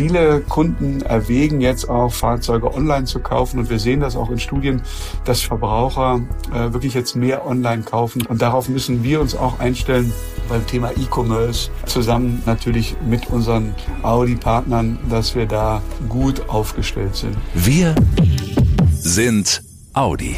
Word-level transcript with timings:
Viele 0.00 0.40
Kunden 0.40 1.02
erwägen 1.02 1.60
jetzt 1.60 1.90
auch 1.90 2.10
Fahrzeuge 2.10 2.72
online 2.72 3.04
zu 3.04 3.20
kaufen 3.20 3.58
und 3.58 3.68
wir 3.68 3.78
sehen 3.78 4.00
das 4.00 4.16
auch 4.16 4.30
in 4.30 4.38
Studien, 4.38 4.80
dass 5.26 5.42
Verbraucher 5.42 6.22
äh, 6.54 6.72
wirklich 6.72 6.94
jetzt 6.94 7.16
mehr 7.16 7.46
online 7.46 7.82
kaufen 7.82 8.24
und 8.24 8.40
darauf 8.40 8.70
müssen 8.70 9.02
wir 9.02 9.20
uns 9.20 9.36
auch 9.36 9.60
einstellen 9.60 10.10
beim 10.48 10.66
Thema 10.66 10.92
E-Commerce 10.92 11.70
zusammen 11.84 12.42
natürlich 12.46 12.96
mit 13.06 13.28
unseren 13.28 13.74
Audi-Partnern, 14.02 14.98
dass 15.10 15.34
wir 15.34 15.44
da 15.44 15.82
gut 16.08 16.48
aufgestellt 16.48 17.14
sind. 17.14 17.36
Wir 17.52 17.94
sind 18.94 19.62
Audi. 19.92 20.34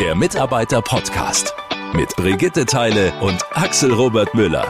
Der 0.00 0.14
Mitarbeiter-Podcast 0.14 1.54
mit 1.92 2.08
Brigitte 2.16 2.64
Teile 2.64 3.12
und 3.20 3.36
Axel 3.52 3.92
Robert 3.92 4.34
Müller. 4.34 4.64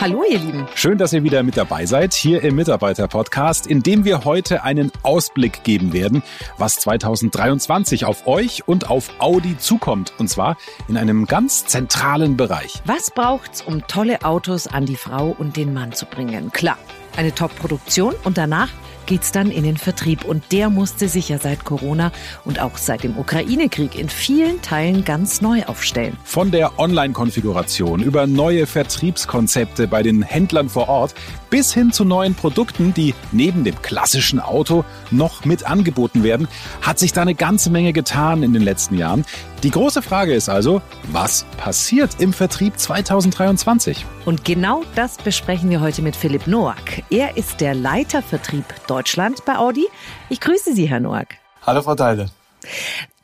Hallo 0.00 0.24
ihr 0.26 0.38
Lieben. 0.38 0.66
Schön, 0.74 0.96
dass 0.96 1.12
ihr 1.12 1.24
wieder 1.24 1.42
mit 1.42 1.58
dabei 1.58 1.84
seid 1.84 2.14
hier 2.14 2.42
im 2.42 2.54
Mitarbeiter-Podcast, 2.54 3.66
in 3.66 3.82
dem 3.82 4.06
wir 4.06 4.24
heute 4.24 4.64
einen 4.64 4.90
Ausblick 5.02 5.62
geben 5.62 5.92
werden, 5.92 6.22
was 6.56 6.76
2023 6.76 8.06
auf 8.06 8.26
euch 8.26 8.66
und 8.66 8.88
auf 8.88 9.10
Audi 9.18 9.58
zukommt. 9.58 10.14
Und 10.16 10.28
zwar 10.28 10.56
in 10.88 10.96
einem 10.96 11.26
ganz 11.26 11.66
zentralen 11.66 12.38
Bereich. 12.38 12.80
Was 12.86 13.10
braucht's, 13.10 13.60
um 13.60 13.86
tolle 13.88 14.24
Autos 14.24 14.66
an 14.66 14.86
die 14.86 14.96
Frau 14.96 15.36
und 15.38 15.58
den 15.58 15.74
Mann 15.74 15.92
zu 15.92 16.06
bringen? 16.06 16.50
Klar, 16.50 16.78
eine 17.18 17.34
Top-Produktion 17.34 18.14
und 18.24 18.38
danach 18.38 18.70
geht's 19.06 19.32
dann 19.32 19.50
in 19.50 19.64
den 19.64 19.76
Vertrieb. 19.76 20.24
Und 20.24 20.44
der 20.52 20.70
musste 20.70 21.08
sich 21.08 21.28
ja 21.28 21.38
seit 21.38 21.64
Corona 21.64 22.12
und 22.44 22.60
auch 22.60 22.76
seit 22.76 23.02
dem 23.02 23.18
Ukraine-Krieg 23.18 23.98
in 23.98 24.08
vielen 24.08 24.62
Teilen 24.62 25.04
ganz 25.04 25.40
neu 25.40 25.64
aufstellen. 25.64 26.16
Von 26.24 26.50
der 26.50 26.78
Online-Konfiguration 26.78 28.02
über 28.02 28.26
neue 28.26 28.66
Vertriebskonzepte 28.66 29.88
bei 29.88 30.02
den 30.02 30.22
Händlern 30.22 30.68
vor 30.68 30.88
Ort 30.88 31.14
bis 31.50 31.74
hin 31.74 31.92
zu 31.92 32.04
neuen 32.04 32.34
Produkten, 32.34 32.94
die 32.94 33.14
neben 33.32 33.64
dem 33.64 33.82
klassischen 33.82 34.40
Auto 34.40 34.84
noch 35.10 35.44
mit 35.44 35.66
angeboten 35.66 36.22
werden, 36.22 36.48
hat 36.80 36.98
sich 36.98 37.12
da 37.12 37.22
eine 37.22 37.34
ganze 37.34 37.70
Menge 37.70 37.92
getan 37.92 38.42
in 38.42 38.52
den 38.52 38.62
letzten 38.62 38.96
Jahren. 38.96 39.24
Die 39.62 39.70
große 39.70 40.00
Frage 40.00 40.32
ist 40.32 40.48
also, 40.48 40.80
was 41.12 41.44
passiert 41.58 42.18
im 42.18 42.32
Vertrieb 42.32 42.78
2023? 42.78 44.06
Und 44.24 44.42
genau 44.42 44.84
das 44.94 45.18
besprechen 45.18 45.68
wir 45.68 45.82
heute 45.82 46.00
mit 46.00 46.16
Philipp 46.16 46.46
Noack. 46.46 47.02
Er 47.10 47.36
ist 47.36 47.60
der 47.60 47.74
Leiter 47.74 48.22
Vertrieb 48.22 48.64
Deutschland 48.86 49.44
bei 49.44 49.58
Audi. 49.58 49.86
Ich 50.30 50.40
grüße 50.40 50.72
Sie, 50.72 50.88
Herr 50.88 51.00
Noack. 51.00 51.36
Hallo, 51.66 51.82
Frau 51.82 51.94
Teile. 51.94 52.30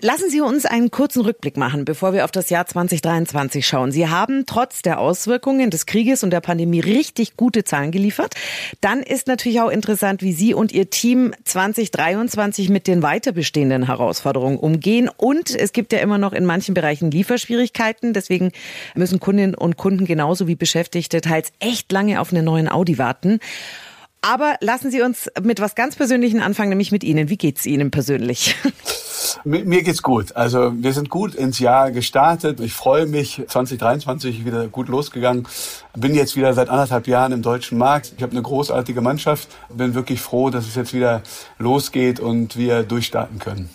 Lassen 0.02 0.28
Sie 0.28 0.42
uns 0.42 0.66
einen 0.66 0.90
kurzen 0.90 1.22
Rückblick 1.22 1.56
machen, 1.56 1.86
bevor 1.86 2.12
wir 2.12 2.26
auf 2.26 2.30
das 2.30 2.50
Jahr 2.50 2.66
2023 2.66 3.66
schauen. 3.66 3.92
Sie 3.92 4.06
haben 4.06 4.44
trotz 4.44 4.82
der 4.82 5.00
Auswirkungen 5.00 5.70
des 5.70 5.86
Krieges 5.86 6.22
und 6.22 6.28
der 6.28 6.42
Pandemie 6.42 6.80
richtig 6.80 7.38
gute 7.38 7.64
Zahlen 7.64 7.92
geliefert. 7.92 8.34
Dann 8.82 9.02
ist 9.02 9.26
natürlich 9.26 9.62
auch 9.62 9.70
interessant, 9.70 10.20
wie 10.20 10.34
Sie 10.34 10.52
und 10.52 10.70
Ihr 10.70 10.90
Team 10.90 11.32
2023 11.44 12.68
mit 12.68 12.86
den 12.86 13.02
weiter 13.02 13.32
bestehenden 13.32 13.86
Herausforderungen 13.86 14.58
umgehen. 14.58 15.08
Und 15.16 15.54
es 15.54 15.72
gibt 15.72 15.94
ja 15.94 16.00
immer 16.00 16.18
noch 16.18 16.34
in 16.34 16.44
manchen 16.44 16.74
Bereichen 16.74 17.10
Lieferschwierigkeiten. 17.10 18.12
Deswegen 18.12 18.52
müssen 18.94 19.18
Kundinnen 19.18 19.54
und 19.54 19.78
Kunden 19.78 20.04
genauso 20.04 20.46
wie 20.46 20.56
Beschäftigte 20.56 21.22
teils 21.22 21.52
echt 21.58 21.90
lange 21.90 22.20
auf 22.20 22.34
einen 22.34 22.44
neuen 22.44 22.68
Audi 22.68 22.98
warten. 22.98 23.40
Aber 24.22 24.56
lassen 24.60 24.90
Sie 24.90 25.02
uns 25.02 25.30
mit 25.42 25.60
was 25.60 25.74
ganz 25.74 25.94
Persönlichen 25.94 26.40
anfangen, 26.40 26.70
nämlich 26.70 26.90
mit 26.90 27.04
Ihnen. 27.04 27.28
Wie 27.28 27.36
geht's 27.36 27.64
Ihnen 27.64 27.90
persönlich? 27.90 28.56
Mir 29.44 29.82
geht's 29.82 30.02
gut. 30.02 30.34
Also 30.34 30.72
wir 30.76 30.92
sind 30.92 31.10
gut 31.10 31.34
ins 31.34 31.58
Jahr 31.58 31.90
gestartet. 31.90 32.60
Ich 32.60 32.72
freue 32.72 33.06
mich. 33.06 33.42
2023 33.46 34.44
wieder 34.44 34.66
gut 34.68 34.88
losgegangen. 34.88 35.46
Bin 35.96 36.14
jetzt 36.14 36.36
wieder 36.36 36.52
seit 36.54 36.68
anderthalb 36.68 37.06
Jahren 37.06 37.32
im 37.32 37.42
deutschen 37.42 37.78
Markt. 37.78 38.12
Ich 38.16 38.22
habe 38.22 38.32
eine 38.32 38.42
großartige 38.42 39.00
Mannschaft. 39.00 39.48
Bin 39.68 39.94
wirklich 39.94 40.20
froh, 40.20 40.50
dass 40.50 40.66
es 40.66 40.74
jetzt 40.74 40.92
wieder 40.92 41.22
losgeht 41.58 42.20
und 42.20 42.56
wir 42.56 42.82
durchstarten 42.82 43.38
können. 43.38 43.70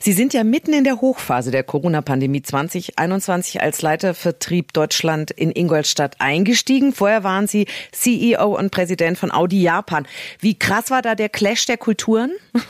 Sie 0.00 0.12
sind 0.12 0.34
ja 0.34 0.42
mitten 0.42 0.72
in 0.72 0.84
der 0.84 1.00
Hochphase 1.00 1.50
der 1.50 1.62
Corona-Pandemie 1.62 2.42
2021 2.42 3.62
als 3.62 3.80
Leiter 3.82 4.14
Vertrieb 4.14 4.72
Deutschland 4.72 5.30
in 5.30 5.52
Ingolstadt 5.52 6.16
eingestiegen. 6.20 6.92
Vorher 6.92 7.22
waren 7.22 7.46
Sie 7.46 7.66
CEO 7.92 8.58
und 8.58 8.70
Präsident 8.70 9.18
von 9.18 9.30
Audi 9.30 9.62
Japan. 9.62 10.06
Wie 10.40 10.58
krass 10.58 10.90
war 10.90 11.02
da 11.02 11.14
der 11.14 11.28
Clash 11.28 11.66
der 11.66 11.76
Kulturen? 11.76 12.32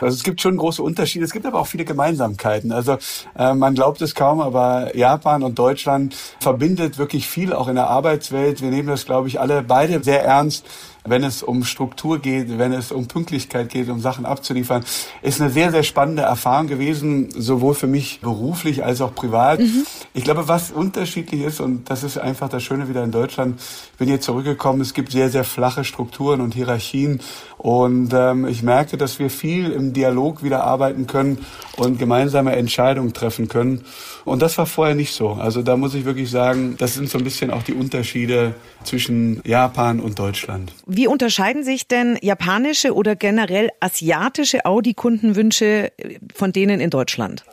Also 0.00 0.16
es 0.16 0.24
gibt 0.24 0.40
schon 0.40 0.56
große 0.56 0.82
Unterschiede. 0.82 1.24
Es 1.24 1.30
gibt 1.30 1.46
aber 1.46 1.60
auch 1.60 1.68
viele 1.68 1.84
Gemeinsamkeiten. 1.84 2.72
Also 2.72 2.98
äh, 3.38 3.54
man 3.54 3.76
glaubt 3.76 4.02
es 4.02 4.16
kaum, 4.16 4.40
aber 4.40 4.96
Japan 4.96 5.44
und 5.44 5.56
Deutschland 5.60 6.16
verbindet 6.40 6.98
wirklich 6.98 7.28
viel 7.28 7.52
auch 7.52 7.68
in 7.68 7.76
der 7.76 7.86
Arbeitswelt. 7.86 8.62
Wir 8.62 8.70
nehmen 8.70 8.88
das, 8.88 9.06
glaube 9.06 9.28
ich, 9.28 9.38
alle 9.38 9.62
beide 9.62 10.02
sehr 10.02 10.24
ernst 10.24 10.66
wenn 11.04 11.24
es 11.24 11.42
um 11.42 11.64
Struktur 11.64 12.18
geht, 12.18 12.58
wenn 12.58 12.72
es 12.72 12.92
um 12.92 13.08
Pünktlichkeit 13.08 13.68
geht, 13.68 13.88
um 13.88 14.00
Sachen 14.00 14.24
abzuliefern, 14.24 14.84
ist 15.22 15.40
eine 15.40 15.50
sehr, 15.50 15.70
sehr 15.70 15.82
spannende 15.82 16.22
Erfahrung 16.22 16.68
gewesen, 16.68 17.28
sowohl 17.36 17.74
für 17.74 17.86
mich 17.86 18.20
beruflich 18.20 18.84
als 18.84 19.00
auch 19.00 19.14
privat. 19.14 19.60
Mhm. 19.60 19.84
Ich 20.14 20.24
glaube, 20.24 20.48
was 20.48 20.70
unterschiedlich 20.70 21.42
ist, 21.42 21.60
und 21.60 21.90
das 21.90 22.04
ist 22.04 22.18
einfach 22.18 22.48
das 22.48 22.62
Schöne 22.62 22.88
wieder 22.88 23.02
in 23.02 23.10
Deutschland, 23.10 23.60
bin 23.98 24.08
jetzt 24.08 24.24
zurückgekommen, 24.24 24.80
es 24.80 24.94
gibt 24.94 25.12
sehr, 25.12 25.30
sehr 25.30 25.44
flache 25.44 25.84
Strukturen 25.84 26.40
und 26.40 26.54
Hierarchien. 26.54 27.20
Und 27.58 28.12
ähm, 28.12 28.46
ich 28.46 28.62
merke, 28.62 28.96
dass 28.96 29.18
wir 29.18 29.30
viel 29.30 29.70
im 29.70 29.92
Dialog 29.92 30.42
wieder 30.42 30.64
arbeiten 30.64 31.06
können 31.06 31.38
und 31.76 31.98
gemeinsame 31.98 32.56
Entscheidungen 32.56 33.12
treffen 33.12 33.48
können. 33.48 33.84
Und 34.24 34.42
das 34.42 34.58
war 34.58 34.66
vorher 34.66 34.94
nicht 34.94 35.14
so. 35.14 35.30
Also 35.30 35.62
da 35.62 35.76
muss 35.76 35.94
ich 35.94 36.04
wirklich 36.04 36.30
sagen, 36.30 36.76
das 36.78 36.94
sind 36.94 37.08
so 37.08 37.18
ein 37.18 37.24
bisschen 37.24 37.50
auch 37.50 37.62
die 37.62 37.74
Unterschiede 37.74 38.54
zwischen 38.84 39.40
Japan 39.44 40.00
und 40.00 40.18
Deutschland. 40.18 40.72
Wie 40.94 41.06
unterscheiden 41.06 41.64
sich 41.64 41.88
denn 41.88 42.18
japanische 42.20 42.94
oder 42.94 43.16
generell 43.16 43.70
asiatische 43.80 44.66
Audi-Kundenwünsche 44.66 45.90
von 46.34 46.52
denen 46.52 46.80
in 46.80 46.90
Deutschland? 46.90 47.44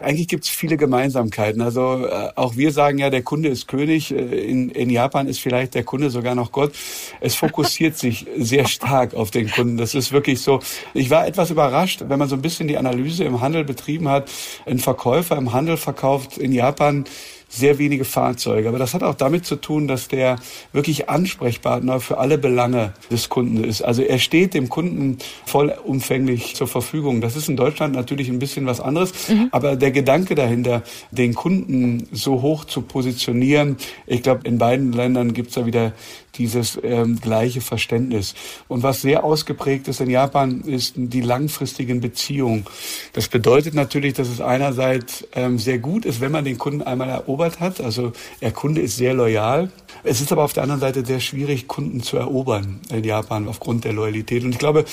Eigentlich 0.00 0.26
gibt 0.26 0.42
es 0.42 0.50
viele 0.50 0.76
Gemeinsamkeiten. 0.76 1.62
Also 1.62 2.04
äh, 2.04 2.30
auch 2.34 2.56
wir 2.56 2.72
sagen 2.72 2.98
ja, 2.98 3.08
der 3.08 3.22
Kunde 3.22 3.50
ist 3.50 3.68
König. 3.68 4.10
Äh, 4.10 4.16
in, 4.16 4.70
in 4.70 4.90
Japan 4.90 5.28
ist 5.28 5.38
vielleicht 5.38 5.76
der 5.76 5.84
Kunde 5.84 6.10
sogar 6.10 6.34
noch 6.34 6.50
Gott. 6.50 6.72
Es 7.20 7.36
fokussiert 7.36 7.96
sich 7.96 8.26
sehr 8.36 8.66
stark 8.66 9.14
auf 9.14 9.30
den 9.30 9.48
Kunden. 9.48 9.76
Das 9.76 9.94
ist 9.94 10.10
wirklich 10.10 10.40
so. 10.40 10.58
Ich 10.92 11.08
war 11.10 11.24
etwas 11.24 11.52
überrascht, 11.52 12.02
wenn 12.08 12.18
man 12.18 12.28
so 12.28 12.34
ein 12.34 12.42
bisschen 12.42 12.66
die 12.66 12.78
Analyse 12.78 13.22
im 13.22 13.40
Handel 13.40 13.62
betrieben 13.62 14.08
hat. 14.08 14.28
Ein 14.66 14.80
Verkäufer 14.80 15.36
im 15.36 15.52
Handel 15.52 15.76
verkauft 15.76 16.36
in 16.36 16.50
Japan 16.50 17.04
sehr 17.52 17.78
wenige 17.78 18.04
Fahrzeuge. 18.04 18.68
Aber 18.68 18.78
das 18.78 18.94
hat 18.94 19.02
auch 19.02 19.14
damit 19.14 19.44
zu 19.44 19.56
tun, 19.56 19.86
dass 19.86 20.08
der 20.08 20.36
wirklich 20.72 21.10
Ansprechpartner 21.10 22.00
für 22.00 22.16
alle 22.16 22.38
Belange 22.38 22.94
des 23.10 23.28
Kunden 23.28 23.62
ist. 23.62 23.82
Also 23.82 24.02
er 24.02 24.18
steht 24.18 24.54
dem 24.54 24.70
Kunden 24.70 25.18
vollumfänglich 25.44 26.56
zur 26.56 26.66
Verfügung. 26.66 27.20
Das 27.20 27.36
ist 27.36 27.50
in 27.50 27.56
Deutschland 27.56 27.94
natürlich 27.94 28.30
ein 28.30 28.38
bisschen 28.38 28.64
was 28.64 28.80
anderes. 28.80 29.28
Mhm. 29.28 29.48
Aber 29.50 29.76
der 29.76 29.90
Gedanke 29.90 30.34
dahinter, 30.34 30.82
den 31.10 31.34
Kunden 31.34 32.08
so 32.10 32.40
hoch 32.40 32.64
zu 32.64 32.80
positionieren, 32.80 33.76
ich 34.06 34.22
glaube, 34.22 34.48
in 34.48 34.56
beiden 34.56 34.92
Ländern 34.92 35.34
gibt 35.34 35.48
es 35.48 35.54
da 35.54 35.66
wieder 35.66 35.92
dieses 36.34 36.78
ähm, 36.82 37.20
gleiche 37.20 37.60
Verständnis. 37.60 38.34
Und 38.68 38.82
was 38.82 39.02
sehr 39.02 39.24
ausgeprägt 39.24 39.88
ist 39.88 40.00
in 40.00 40.10
Japan, 40.10 40.62
ist 40.62 40.94
die 40.96 41.20
langfristigen 41.20 42.00
Beziehungen. 42.00 42.64
Das 43.12 43.28
bedeutet 43.28 43.74
natürlich, 43.74 44.14
dass 44.14 44.28
es 44.28 44.40
einerseits 44.40 45.26
ähm, 45.34 45.58
sehr 45.58 45.78
gut 45.78 46.04
ist, 46.04 46.20
wenn 46.20 46.32
man 46.32 46.44
den 46.44 46.58
Kunden 46.58 46.82
einmal 46.82 47.08
erobert 47.08 47.60
hat. 47.60 47.80
Also 47.80 48.12
der 48.40 48.52
Kunde 48.52 48.80
ist 48.80 48.96
sehr 48.96 49.14
loyal. 49.14 49.70
Es 50.04 50.20
ist 50.20 50.32
aber 50.32 50.44
auf 50.44 50.52
der 50.52 50.62
anderen 50.62 50.80
Seite 50.80 51.04
sehr 51.04 51.20
schwierig, 51.20 51.68
Kunden 51.68 52.02
zu 52.02 52.16
erobern 52.16 52.80
in 52.90 53.04
Japan 53.04 53.46
aufgrund 53.46 53.84
der 53.84 53.92
Loyalität. 53.92 54.44
Und 54.44 54.50
ich 54.50 54.58
glaube, 54.58 54.84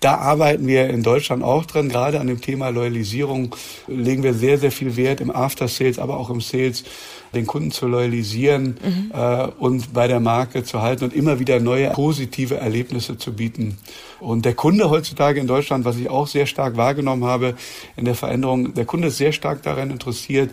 da 0.00 0.16
arbeiten 0.16 0.66
wir 0.66 0.88
in 0.90 1.02
Deutschland 1.02 1.42
auch 1.42 1.64
dran. 1.64 1.88
Gerade 1.88 2.20
an 2.20 2.26
dem 2.26 2.40
Thema 2.40 2.68
Loyalisierung 2.68 3.54
legen 3.86 4.22
wir 4.22 4.34
sehr, 4.34 4.58
sehr 4.58 4.72
viel 4.72 4.96
Wert 4.96 5.20
im 5.20 5.30
After 5.30 5.68
Sales, 5.68 5.98
aber 5.98 6.18
auch 6.18 6.30
im 6.30 6.40
Sales 6.40 6.84
den 7.34 7.46
Kunden 7.46 7.70
zu 7.70 7.86
loyalisieren 7.86 8.76
mhm. 8.82 9.12
äh, 9.12 9.46
und 9.58 9.92
bei 9.92 10.08
der 10.08 10.20
Marke 10.20 10.64
zu 10.64 10.82
halten 10.82 11.04
und 11.04 11.14
immer 11.14 11.38
wieder 11.38 11.60
neue 11.60 11.90
positive 11.90 12.56
Erlebnisse 12.56 13.18
zu 13.18 13.32
bieten. 13.32 13.78
Und 14.20 14.44
der 14.44 14.54
Kunde 14.54 14.90
heutzutage 14.90 15.40
in 15.40 15.46
Deutschland, 15.46 15.84
was 15.84 15.96
ich 15.96 16.10
auch 16.10 16.26
sehr 16.26 16.46
stark 16.46 16.76
wahrgenommen 16.76 17.24
habe 17.24 17.54
in 17.96 18.04
der 18.04 18.14
Veränderung, 18.14 18.74
der 18.74 18.84
Kunde 18.84 19.08
ist 19.08 19.18
sehr 19.18 19.32
stark 19.32 19.62
daran 19.62 19.90
interessiert, 19.90 20.50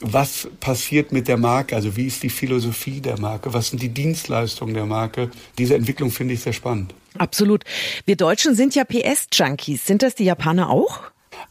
was 0.00 0.48
passiert 0.60 1.10
mit 1.10 1.26
der 1.26 1.38
Marke, 1.38 1.74
also 1.74 1.96
wie 1.96 2.06
ist 2.06 2.22
die 2.22 2.30
Philosophie 2.30 3.00
der 3.00 3.18
Marke, 3.18 3.52
was 3.52 3.68
sind 3.68 3.82
die 3.82 3.88
Dienstleistungen 3.88 4.74
der 4.74 4.86
Marke. 4.86 5.30
Diese 5.56 5.74
Entwicklung 5.74 6.10
finde 6.10 6.34
ich 6.34 6.40
sehr 6.40 6.52
spannend. 6.52 6.94
Absolut. 7.16 7.64
Wir 8.04 8.16
Deutschen 8.16 8.54
sind 8.54 8.74
ja 8.74 8.84
PS-Junkies. 8.84 9.86
Sind 9.86 10.02
das 10.02 10.14
die 10.14 10.24
Japaner 10.24 10.70
auch? 10.70 11.00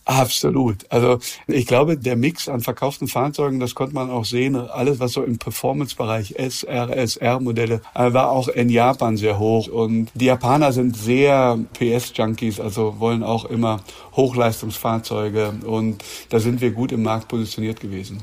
Absolut. 0.05 0.85
Also 0.89 1.19
ich 1.47 1.65
glaube, 1.65 1.97
der 1.97 2.15
Mix 2.15 2.47
an 2.47 2.61
verkauften 2.61 3.07
Fahrzeugen, 3.07 3.59
das 3.59 3.75
konnte 3.75 3.93
man 3.93 4.09
auch 4.09 4.25
sehen, 4.25 4.55
alles 4.55 4.99
was 4.99 5.13
so 5.13 5.23
im 5.23 5.37
Performance-Bereich 5.37 6.35
SR, 6.37 6.95
SR-Modelle, 6.95 7.81
äh, 7.93 8.13
war 8.13 8.31
auch 8.31 8.47
in 8.47 8.69
Japan 8.69 9.17
sehr 9.17 9.37
hoch. 9.37 9.67
Und 9.67 10.09
die 10.13 10.25
Japaner 10.25 10.71
sind 10.71 10.95
sehr 10.95 11.59
PS-Junkies, 11.73 12.59
also 12.59 12.99
wollen 12.99 13.23
auch 13.23 13.45
immer 13.45 13.81
Hochleistungsfahrzeuge. 14.17 15.53
Und 15.65 16.03
da 16.29 16.39
sind 16.39 16.61
wir 16.61 16.71
gut 16.71 16.91
im 16.91 17.03
Markt 17.03 17.27
positioniert 17.27 17.79
gewesen. 17.79 18.19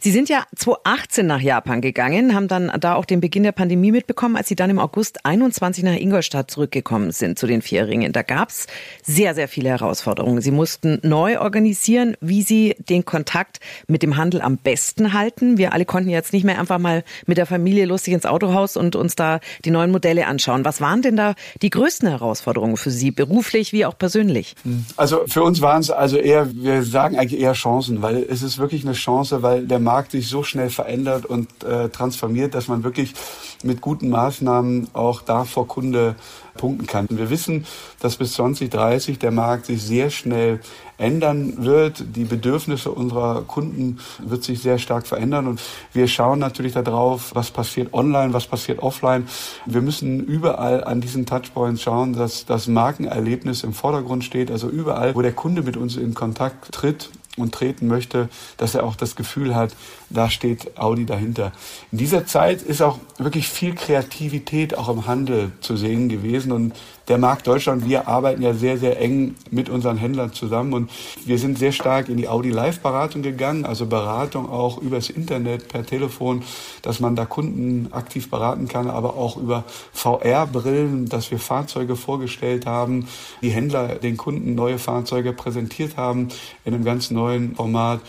Sie 0.00 0.10
sind 0.10 0.28
ja 0.28 0.44
2018 0.56 1.26
nach 1.26 1.40
Japan 1.40 1.80
gegangen, 1.80 2.34
haben 2.34 2.48
dann 2.48 2.70
da 2.78 2.94
auch 2.94 3.06
den 3.06 3.20
Beginn 3.20 3.44
der 3.44 3.52
Pandemie 3.52 3.92
mitbekommen, 3.92 4.36
als 4.36 4.48
Sie 4.48 4.56
dann 4.56 4.70
im 4.70 4.78
August 4.78 5.24
21 5.24 5.84
nach 5.84 5.96
Ingolstadt 5.96 6.50
zurückgekommen 6.50 7.12
sind 7.12 7.38
zu 7.38 7.46
den 7.46 7.62
Vierringen. 7.62 8.12
Da 8.12 8.22
gab's 8.22 8.66
sehr, 9.02 9.34
sehr 9.34 9.48
viele 9.48 9.70
Herausforderungen. 9.70 10.42
Sie 10.42 10.50
mussten 10.50 11.00
neu 11.02 11.30
neu 11.30 11.40
organisieren, 11.40 12.16
wie 12.20 12.42
Sie 12.42 12.74
den 12.78 13.04
Kontakt 13.04 13.60
mit 13.86 14.02
dem 14.02 14.16
Handel 14.16 14.40
am 14.40 14.56
besten 14.56 15.12
halten. 15.12 15.58
Wir 15.58 15.72
alle 15.72 15.84
konnten 15.84 16.10
jetzt 16.10 16.32
nicht 16.32 16.44
mehr 16.44 16.58
einfach 16.58 16.78
mal 16.78 17.04
mit 17.26 17.38
der 17.38 17.46
Familie 17.46 17.86
lustig 17.86 18.14
ins 18.14 18.26
Autohaus 18.26 18.76
und 18.76 18.96
uns 18.96 19.16
da 19.16 19.40
die 19.64 19.70
neuen 19.70 19.90
Modelle 19.90 20.26
anschauen. 20.26 20.64
Was 20.64 20.80
waren 20.80 21.02
denn 21.02 21.16
da 21.16 21.34
die 21.62 21.70
größten 21.70 22.08
Herausforderungen 22.08 22.76
für 22.76 22.90
Sie, 22.90 23.10
beruflich 23.10 23.72
wie 23.72 23.84
auch 23.86 23.96
persönlich? 23.96 24.54
Also 24.96 25.26
für 25.30 25.42
uns 25.42 25.60
waren 25.60 25.80
es 25.80 25.90
also 25.90 26.16
eher, 26.16 26.48
wir 26.52 26.82
sagen 26.82 27.16
eigentlich 27.16 27.40
eher 27.40 27.52
Chancen, 27.52 28.02
weil 28.02 28.16
es 28.16 28.42
ist 28.42 28.58
wirklich 28.58 28.84
eine 28.84 28.94
Chance, 28.94 29.42
weil 29.42 29.66
der 29.66 29.78
Markt 29.78 30.10
sich 30.10 30.28
so 30.28 30.42
schnell 30.42 30.70
verändert 30.70 31.24
und 31.24 31.48
äh, 31.62 31.88
transformiert, 31.88 32.54
dass 32.54 32.68
man 32.68 32.82
wirklich 32.82 33.14
mit 33.62 33.80
guten 33.80 34.08
Maßnahmen 34.08 34.88
auch 34.92 35.20
da 35.22 35.44
vor 35.44 35.66
Kunde 35.68 36.16
punkten 36.56 36.86
kann. 36.86 37.06
Wir 37.10 37.30
wissen, 37.30 37.66
dass 38.00 38.16
bis 38.16 38.34
2030 38.34 39.18
der 39.18 39.30
Markt 39.30 39.66
sich 39.66 39.82
sehr 39.82 40.10
schnell 40.10 40.60
ändern 40.98 41.64
wird. 41.64 42.04
Die 42.16 42.24
Bedürfnisse 42.24 42.90
unserer 42.90 43.42
Kunden 43.42 43.98
wird 44.18 44.44
sich 44.44 44.60
sehr 44.60 44.78
stark 44.78 45.06
verändern 45.06 45.46
und 45.46 45.60
wir 45.92 46.08
schauen 46.08 46.38
natürlich 46.38 46.74
darauf, 46.74 47.34
was 47.34 47.50
passiert 47.50 47.94
online, 47.94 48.32
was 48.32 48.46
passiert 48.46 48.80
offline. 48.80 49.26
Wir 49.66 49.80
müssen 49.80 50.20
überall 50.24 50.84
an 50.84 51.00
diesen 51.00 51.26
Touchpoints 51.26 51.82
schauen, 51.82 52.12
dass 52.12 52.44
das 52.44 52.68
Markenerlebnis 52.68 53.62
im 53.62 53.72
Vordergrund 53.72 54.24
steht. 54.24 54.50
Also 54.50 54.68
überall, 54.68 55.14
wo 55.14 55.22
der 55.22 55.32
Kunde 55.32 55.62
mit 55.62 55.76
uns 55.76 55.96
in 55.96 56.14
Kontakt 56.14 56.72
tritt, 56.72 57.10
und 57.36 57.54
treten 57.54 57.86
möchte, 57.86 58.28
dass 58.56 58.74
er 58.74 58.84
auch 58.84 58.96
das 58.96 59.16
Gefühl 59.16 59.54
hat, 59.54 59.74
da 60.10 60.30
steht 60.30 60.78
Audi 60.78 61.06
dahinter. 61.06 61.52
In 61.92 61.98
dieser 61.98 62.26
Zeit 62.26 62.62
ist 62.62 62.82
auch 62.82 62.98
wirklich 63.18 63.48
viel 63.48 63.74
Kreativität 63.74 64.76
auch 64.76 64.88
im 64.88 65.06
Handel 65.06 65.52
zu 65.60 65.76
sehen 65.76 66.08
gewesen 66.08 66.52
und 66.52 66.74
der 67.10 67.18
Markt 67.18 67.48
Deutschland, 67.48 67.88
wir 67.88 68.06
arbeiten 68.06 68.40
ja 68.40 68.54
sehr, 68.54 68.78
sehr 68.78 69.00
eng 69.00 69.34
mit 69.50 69.68
unseren 69.68 69.96
Händlern 69.96 70.32
zusammen 70.32 70.72
und 70.72 70.90
wir 71.26 71.38
sind 71.38 71.58
sehr 71.58 71.72
stark 71.72 72.08
in 72.08 72.16
die 72.16 72.28
Audi 72.28 72.50
Live 72.50 72.78
Beratung 72.80 73.22
gegangen, 73.22 73.64
also 73.64 73.86
Beratung 73.86 74.48
auch 74.48 74.78
übers 74.78 75.10
Internet, 75.10 75.66
per 75.66 75.84
Telefon, 75.84 76.44
dass 76.82 77.00
man 77.00 77.16
da 77.16 77.26
Kunden 77.26 77.92
aktiv 77.92 78.30
beraten 78.30 78.68
kann, 78.68 78.88
aber 78.88 79.16
auch 79.16 79.36
über 79.36 79.64
VR-Brillen, 79.92 81.08
dass 81.08 81.32
wir 81.32 81.40
Fahrzeuge 81.40 81.96
vorgestellt 81.96 82.64
haben, 82.64 83.08
die 83.42 83.50
Händler 83.50 83.96
den 83.96 84.16
Kunden 84.16 84.54
neue 84.54 84.78
Fahrzeuge 84.78 85.32
präsentiert 85.32 85.96
haben 85.96 86.28
in 86.64 86.74
einem 86.74 86.84
ganz 86.84 87.10
neuen 87.10 87.56
Format. 87.56 88.00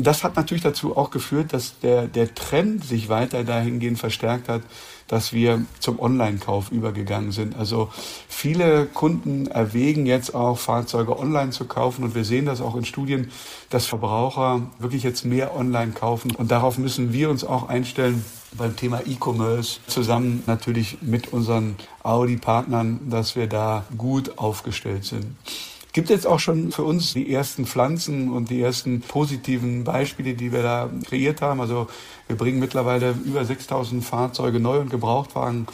Das 0.00 0.22
hat 0.22 0.36
natürlich 0.36 0.62
dazu 0.62 0.96
auch 0.96 1.10
geführt, 1.10 1.52
dass 1.52 1.80
der, 1.80 2.06
der 2.06 2.32
Trend 2.32 2.84
sich 2.84 3.08
weiter 3.08 3.42
dahingehend 3.42 3.98
verstärkt 3.98 4.48
hat, 4.48 4.62
dass 5.08 5.32
wir 5.32 5.64
zum 5.80 5.98
Online-Kauf 5.98 6.70
übergegangen 6.70 7.32
sind. 7.32 7.56
Also 7.56 7.90
viele 8.28 8.86
Kunden 8.86 9.48
erwägen 9.48 10.06
jetzt 10.06 10.36
auch 10.36 10.56
Fahrzeuge 10.56 11.18
online 11.18 11.50
zu 11.50 11.64
kaufen. 11.64 12.04
Und 12.04 12.14
wir 12.14 12.24
sehen 12.24 12.46
das 12.46 12.60
auch 12.60 12.76
in 12.76 12.84
Studien, 12.84 13.32
dass 13.70 13.86
Verbraucher 13.86 14.62
wirklich 14.78 15.02
jetzt 15.02 15.24
mehr 15.24 15.56
online 15.56 15.90
kaufen. 15.90 16.30
Und 16.30 16.52
darauf 16.52 16.78
müssen 16.78 17.12
wir 17.12 17.28
uns 17.28 17.42
auch 17.42 17.68
einstellen 17.68 18.24
beim 18.56 18.76
Thema 18.76 19.00
E-Commerce 19.04 19.80
zusammen 19.88 20.44
natürlich 20.46 20.98
mit 21.02 21.32
unseren 21.32 21.74
Audi-Partnern, 22.04 23.00
dass 23.10 23.34
wir 23.34 23.48
da 23.48 23.84
gut 23.96 24.38
aufgestellt 24.38 25.04
sind 25.04 25.26
gibt 25.98 26.10
jetzt 26.10 26.28
auch 26.28 26.38
schon 26.38 26.70
für 26.70 26.84
uns 26.84 27.12
die 27.12 27.34
ersten 27.34 27.66
Pflanzen 27.66 28.30
und 28.30 28.50
die 28.50 28.62
ersten 28.62 29.00
positiven 29.00 29.82
Beispiele, 29.82 30.34
die 30.34 30.52
wir 30.52 30.62
da 30.62 30.88
kreiert 31.08 31.42
haben. 31.42 31.60
Also 31.60 31.88
wir 32.28 32.36
bringen 32.36 32.60
mittlerweile 32.60 33.16
über 33.24 33.44
6000 33.44 34.04
Fahrzeuge, 34.04 34.60
Neu- 34.60 34.78
und 34.78 34.90
Gebrauchtwagen 34.90 35.66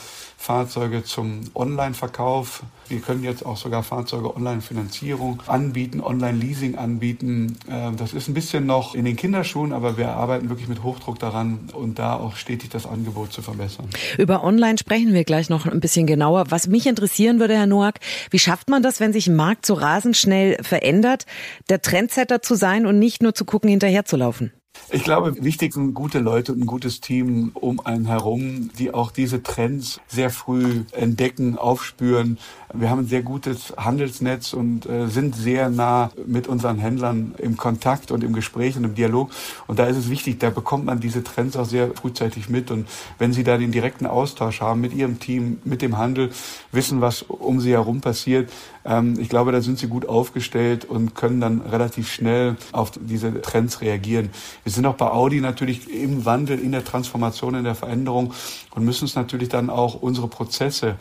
Fahrzeuge 0.44 1.02
zum 1.04 1.40
Online-Verkauf. 1.54 2.64
Wir 2.88 3.00
können 3.00 3.24
jetzt 3.24 3.46
auch 3.46 3.56
sogar 3.56 3.82
Fahrzeuge 3.82 4.36
Online-Finanzierung 4.36 5.42
anbieten, 5.46 6.02
Online-Leasing 6.02 6.74
anbieten. 6.74 7.56
Ähm, 7.66 7.96
das 7.96 8.12
ist 8.12 8.28
ein 8.28 8.34
bisschen 8.34 8.66
noch 8.66 8.94
in 8.94 9.06
den 9.06 9.16
Kinderschuhen, 9.16 9.72
aber 9.72 9.96
wir 9.96 10.10
arbeiten 10.10 10.50
wirklich 10.50 10.68
mit 10.68 10.82
Hochdruck 10.82 11.18
daran 11.18 11.70
und 11.72 11.98
da 11.98 12.16
auch 12.16 12.36
stetig 12.36 12.68
das 12.68 12.84
Angebot 12.84 13.32
zu 13.32 13.40
verbessern. 13.40 13.88
Über 14.18 14.44
Online 14.44 14.76
sprechen 14.76 15.14
wir 15.14 15.24
gleich 15.24 15.48
noch 15.48 15.64
ein 15.64 15.80
bisschen 15.80 16.06
genauer. 16.06 16.50
Was 16.50 16.66
mich 16.66 16.86
interessieren 16.86 17.40
würde, 17.40 17.56
Herr 17.56 17.66
Noack, 17.66 18.00
wie 18.30 18.38
schafft 18.38 18.68
man 18.68 18.82
das, 18.82 19.00
wenn 19.00 19.14
sich 19.14 19.26
ein 19.26 19.36
Markt 19.36 19.64
so 19.64 19.72
rasend 19.72 20.14
schnell 20.14 20.62
verändert, 20.62 21.24
der 21.70 21.80
Trendsetter 21.80 22.42
zu 22.42 22.54
sein 22.54 22.84
und 22.84 22.98
nicht 22.98 23.22
nur 23.22 23.34
zu 23.34 23.46
gucken, 23.46 23.70
hinterherzulaufen? 23.70 24.52
Ich 24.90 25.02
glaube, 25.02 25.42
wichtig 25.42 25.72
sind 25.72 25.94
gute 25.94 26.20
Leute 26.20 26.52
und 26.52 26.60
ein 26.60 26.66
gutes 26.66 27.00
Team 27.00 27.50
um 27.54 27.80
einen 27.84 28.06
herum, 28.06 28.70
die 28.78 28.94
auch 28.94 29.10
diese 29.10 29.42
Trends 29.42 30.00
sehr 30.06 30.30
früh 30.30 30.84
entdecken, 30.92 31.58
aufspüren. 31.58 32.38
Wir 32.72 32.90
haben 32.90 33.00
ein 33.00 33.06
sehr 33.06 33.22
gutes 33.22 33.74
Handelsnetz 33.76 34.52
und 34.52 34.86
äh, 34.86 35.08
sind 35.08 35.34
sehr 35.34 35.68
nah 35.68 36.12
mit 36.26 36.46
unseren 36.46 36.78
Händlern 36.78 37.34
im 37.38 37.56
Kontakt 37.56 38.12
und 38.12 38.22
im 38.22 38.32
Gespräch 38.34 38.76
und 38.76 38.84
im 38.84 38.94
Dialog. 38.94 39.30
Und 39.66 39.80
da 39.80 39.86
ist 39.86 39.96
es 39.96 40.10
wichtig, 40.10 40.38
da 40.38 40.50
bekommt 40.50 40.84
man 40.84 41.00
diese 41.00 41.24
Trends 41.24 41.56
auch 41.56 41.66
sehr 41.66 41.90
frühzeitig 41.94 42.48
mit. 42.48 42.70
Und 42.70 42.86
wenn 43.18 43.32
Sie 43.32 43.42
da 43.42 43.56
den 43.56 43.72
direkten 43.72 44.06
Austausch 44.06 44.60
haben 44.60 44.80
mit 44.80 44.92
Ihrem 44.92 45.18
Team, 45.18 45.58
mit 45.64 45.82
dem 45.82 45.98
Handel, 45.98 46.30
wissen, 46.72 47.00
was 47.00 47.22
um 47.22 47.60
Sie 47.60 47.72
herum 47.72 48.00
passiert, 48.00 48.48
ähm, 48.84 49.18
ich 49.18 49.28
glaube, 49.28 49.52
da 49.52 49.60
sind 49.60 49.78
Sie 49.78 49.88
gut 49.88 50.08
aufgestellt 50.08 50.84
und 50.84 51.14
können 51.14 51.40
dann 51.40 51.60
relativ 51.62 52.10
schnell 52.12 52.56
auf 52.72 52.92
diese 53.00 53.40
Trends 53.40 53.80
reagieren. 53.80 54.30
Wir 54.62 54.72
sind 54.72 54.86
auch 54.86 54.96
bei 54.96 55.10
Audi 55.10 55.40
natürlich 55.40 55.90
im 55.90 56.24
Wandel, 56.24 56.58
in 56.58 56.72
der 56.72 56.84
Transformation, 56.84 57.54
in 57.54 57.64
der 57.64 57.74
Veränderung 57.74 58.34
und 58.74 58.84
müssen 58.84 59.04
uns 59.04 59.14
natürlich 59.14 59.48
dann 59.48 59.70
auch 59.70 59.94
unsere 59.94 60.28
Prozesse 60.28 60.96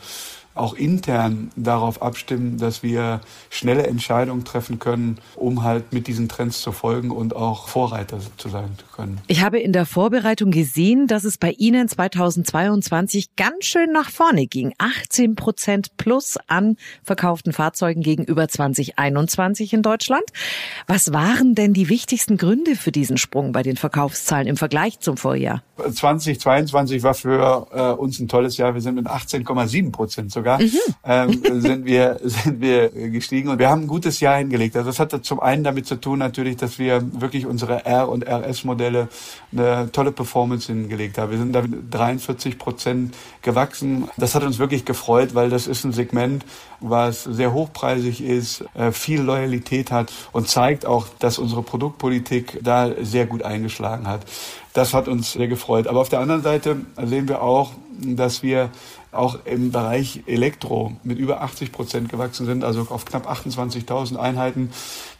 auch 0.54 0.74
intern 0.74 1.50
darauf 1.56 2.00
abstimmen, 2.00 2.58
dass 2.58 2.82
wir 2.82 3.20
schnelle 3.50 3.86
Entscheidungen 3.86 4.44
treffen 4.44 4.78
können, 4.78 5.18
um 5.34 5.64
halt 5.64 5.92
mit 5.92 6.06
diesen 6.06 6.28
Trends 6.28 6.60
zu 6.60 6.70
folgen 6.70 7.10
und 7.10 7.34
auch 7.34 7.68
Vorreiter 7.68 8.18
zu 8.36 8.48
sein 8.48 8.70
zu 8.78 8.86
können. 8.94 9.20
Ich 9.26 9.42
habe 9.42 9.58
in 9.58 9.72
der 9.72 9.84
Vorbereitung 9.84 10.52
gesehen, 10.52 11.08
dass 11.08 11.24
es 11.24 11.38
bei 11.38 11.50
Ihnen 11.50 11.88
2022 11.88 13.34
ganz 13.36 13.64
schön 13.64 13.90
nach 13.90 14.10
vorne 14.10 14.46
ging. 14.46 14.72
18 14.78 15.34
Prozent 15.34 15.96
plus 15.96 16.38
an 16.46 16.76
verkauften 17.02 17.52
Fahrzeugen 17.52 18.02
gegenüber 18.02 18.46
2021 18.46 19.72
in 19.72 19.82
Deutschland. 19.82 20.24
Was 20.86 21.12
waren 21.12 21.56
denn 21.56 21.72
die 21.72 21.88
wichtigsten 21.88 22.36
Gründe 22.36 22.76
für 22.76 22.92
diesen 22.92 23.16
Sprung 23.16 23.50
bei 23.50 23.64
den 23.64 23.76
Verkaufszahlen 23.76 24.46
im 24.46 24.56
Vergleich 24.56 25.00
zum 25.00 25.16
Vorjahr? 25.16 25.62
2022 25.76 27.02
war 27.02 27.14
für 27.14 27.66
äh, 27.72 27.90
uns 28.00 28.20
ein 28.20 28.28
tolles 28.28 28.56
Jahr. 28.56 28.74
Wir 28.74 28.80
sind 28.80 28.94
mit 28.94 29.08
18,7 29.08 29.90
Prozent 29.90 30.30
sogar 30.30 30.43
mhm. 30.44 30.78
ähm, 31.04 31.60
sind 31.60 31.84
wir 31.84 32.20
sind 32.24 32.60
wir 32.60 32.88
gestiegen 33.10 33.48
und 33.48 33.58
wir 33.58 33.68
haben 33.68 33.82
ein 33.82 33.86
gutes 33.86 34.20
Jahr 34.20 34.36
hingelegt. 34.36 34.76
Also 34.76 34.90
das 34.90 34.98
hat 34.98 35.24
zum 35.24 35.40
einen 35.40 35.64
damit 35.64 35.86
zu 35.86 35.96
tun 35.96 36.18
natürlich, 36.18 36.56
dass 36.56 36.78
wir 36.78 37.02
wirklich 37.20 37.46
unsere 37.46 37.84
R 37.84 38.08
und 38.08 38.28
RS 38.28 38.64
Modelle 38.64 39.08
eine 39.52 39.90
tolle 39.92 40.12
Performance 40.12 40.72
hingelegt 40.72 41.18
haben. 41.18 41.30
Wir 41.30 41.38
sind 41.38 41.52
da 41.52 41.62
mit 41.62 41.92
43 41.92 42.58
Prozent 42.58 43.14
gewachsen. 43.42 44.08
Das 44.16 44.34
hat 44.34 44.42
uns 44.42 44.58
wirklich 44.58 44.84
gefreut, 44.84 45.34
weil 45.34 45.50
das 45.50 45.66
ist 45.66 45.84
ein 45.84 45.92
Segment, 45.92 46.44
was 46.80 47.24
sehr 47.24 47.52
hochpreisig 47.52 48.22
ist, 48.22 48.64
äh, 48.74 48.92
viel 48.92 49.20
Loyalität 49.22 49.90
hat 49.90 50.12
und 50.32 50.48
zeigt 50.48 50.86
auch, 50.86 51.06
dass 51.18 51.38
unsere 51.38 51.62
Produktpolitik 51.62 52.60
da 52.62 52.90
sehr 53.00 53.26
gut 53.26 53.42
eingeschlagen 53.42 54.06
hat. 54.06 54.22
Das 54.74 54.92
hat 54.92 55.06
uns 55.08 55.32
sehr 55.32 55.48
gefreut. 55.48 55.86
Aber 55.86 56.00
auf 56.00 56.08
der 56.08 56.18
anderen 56.20 56.42
Seite 56.42 56.76
sehen 57.02 57.28
wir 57.28 57.42
auch, 57.42 57.72
dass 58.02 58.42
wir 58.42 58.70
auch 59.14 59.38
im 59.44 59.72
Bereich 59.72 60.22
Elektro 60.26 60.92
mit 61.02 61.18
über 61.18 61.42
80 61.42 61.72
Prozent 61.72 62.08
gewachsen 62.08 62.46
sind, 62.46 62.64
also 62.64 62.86
auf 62.90 63.04
knapp 63.04 63.30
28.000 63.30 64.16
Einheiten 64.16 64.70